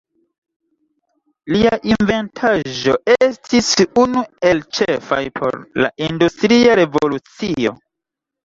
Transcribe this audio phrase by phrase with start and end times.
[1.55, 2.95] Lia inventaĵo
[3.27, 3.69] estis
[4.05, 7.77] unu el ĉefaj por la Industria Revolucio.